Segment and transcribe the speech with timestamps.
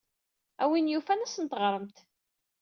[0.63, 1.97] A win yufan ad asent-teɣremt.